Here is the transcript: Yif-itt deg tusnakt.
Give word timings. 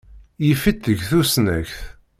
Yif-itt 0.45 0.83
deg 0.89 0.99
tusnakt. 1.09 1.79